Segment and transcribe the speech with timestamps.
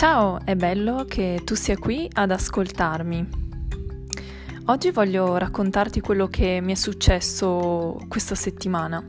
[0.00, 3.28] Ciao, è bello che tu sia qui ad ascoltarmi.
[4.64, 9.06] Oggi voglio raccontarti quello che mi è successo questa settimana.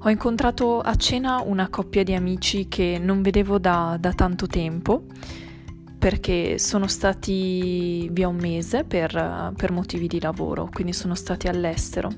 [0.00, 5.04] Ho incontrato a cena una coppia di amici che non vedevo da, da tanto tempo
[5.98, 12.10] perché sono stati via un mese per, per motivi di lavoro, quindi sono stati all'estero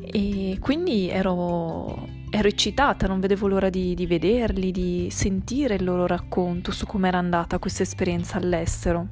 [0.00, 6.06] e quindi ero, ero eccitata, non vedevo l'ora di, di, vederli, di sentire il loro
[6.06, 9.06] racconto su come era andata questa esperienza all'estero.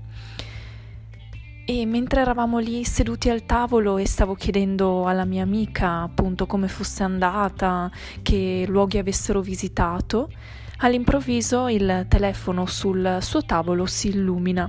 [1.67, 6.67] E mentre eravamo lì seduti al tavolo e stavo chiedendo alla mia amica appunto come
[6.67, 7.91] fosse andata,
[8.23, 10.31] che luoghi avessero visitato,
[10.79, 14.69] all'improvviso il telefono sul suo tavolo si illumina.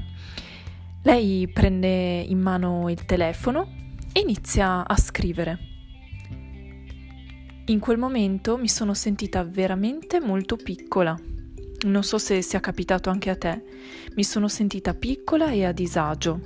[1.03, 3.65] Lei prende in mano il telefono
[4.11, 5.70] e inizia a scrivere.
[7.65, 11.17] In quel momento mi sono sentita veramente molto piccola.
[11.83, 13.63] Non so se sia capitato anche a te.
[14.15, 16.39] Mi sono sentita piccola e a disagio.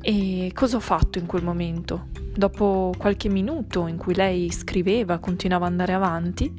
[0.00, 2.08] E cosa ho fatto in quel momento?
[2.34, 6.52] Dopo qualche minuto in cui lei scriveva, continuava ad andare avanti,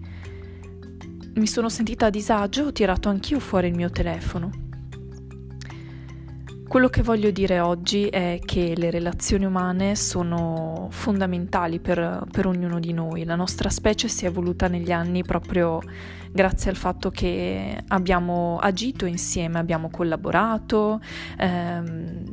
[1.34, 4.71] mi sono sentita a disagio, ho tirato anch'io fuori il mio telefono.
[6.72, 12.80] Quello che voglio dire oggi è che le relazioni umane sono fondamentali per, per, ognuno
[12.80, 13.26] di noi.
[13.26, 15.82] La nostra specie si è evoluta negli anni proprio
[16.32, 21.02] grazie al fatto che abbiamo agito insieme, abbiamo collaborato,
[21.38, 22.24] ehm,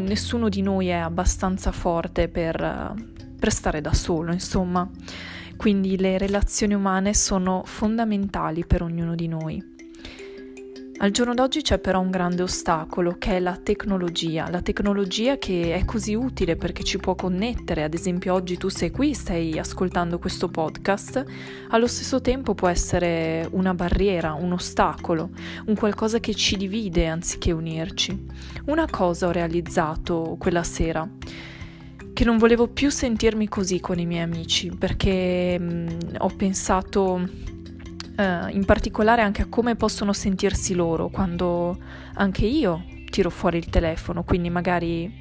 [0.00, 2.94] nessuno di noi è abbastanza forte per,
[3.38, 4.88] per stare da solo, insomma.
[5.58, 9.71] Quindi le relazioni umane sono fondamentali per ognuno di noi.
[11.02, 15.74] Al giorno d'oggi c'è però un grande ostacolo che è la tecnologia, la tecnologia che
[15.74, 20.20] è così utile perché ci può connettere, ad esempio oggi tu sei qui, stai ascoltando
[20.20, 21.24] questo podcast,
[21.70, 25.30] allo stesso tempo può essere una barriera, un ostacolo,
[25.66, 28.26] un qualcosa che ci divide anziché unirci.
[28.66, 31.04] Una cosa ho realizzato quella sera
[32.12, 35.88] che non volevo più sentirmi così con i miei amici perché mh, mm,
[36.18, 37.50] ho pensato
[38.22, 41.76] eh, in particolare anche a come possono sentirsi loro quando
[42.14, 45.20] anche io tiro fuori il telefono, quindi magari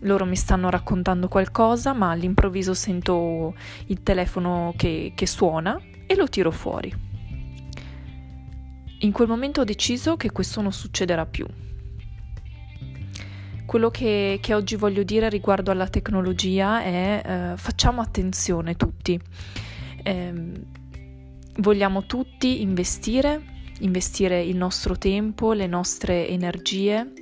[0.00, 3.54] loro mi stanno raccontando qualcosa, ma all'improvviso sento
[3.86, 6.92] il telefono che, che suona e lo tiro fuori.
[9.02, 11.46] In quel momento ho deciso che questo non succederà più.
[13.64, 19.18] Quello che, che, oggi voglio dire riguardo alla tecnologia è eh, facciamo attenzione tutti.
[20.02, 20.32] Eh,
[21.60, 23.42] vogliamo tutti investire,
[23.80, 27.12] investire il nostro tempo, le nostre energie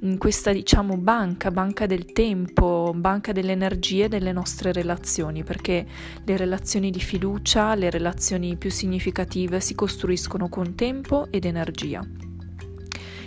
[0.00, 5.84] in questa diciamo banca, banca del tempo, banca delle energie delle nostre relazioni, perché
[6.24, 12.06] le relazioni di fiducia, le relazioni più significative si costruiscono con tempo ed energia.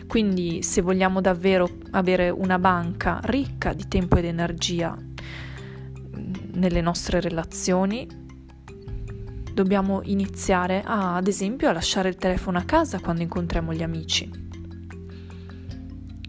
[0.07, 7.19] Quindi se vogliamo davvero avere una banca ricca di tempo ed energia mm, nelle nostre
[7.19, 8.07] relazioni,
[9.53, 14.29] dobbiamo iniziare a, ad esempio a lasciare il telefono a casa quando incontriamo gli amici.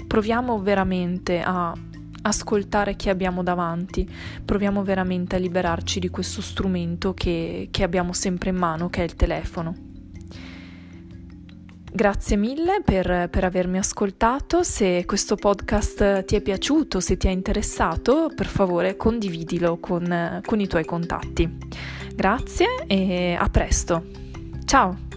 [0.06, 1.72] Proviamo veramente a
[2.22, 4.08] ascoltare chi abbiamo davanti,
[4.44, 9.04] proviamo veramente a liberarci di questo strumento che, che abbiamo sempre in mano, che è
[9.04, 9.90] il telefono.
[11.94, 17.30] Grazie mille per, per, avermi ascoltato, se questo podcast ti è piaciuto, se ti è
[17.30, 21.58] interessato, per favore condividilo con, con i tuoi contatti.
[22.14, 24.04] Grazie e a presto.
[24.64, 25.11] Ciao!